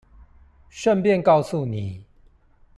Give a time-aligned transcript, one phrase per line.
[0.71, 2.03] 順便告訴你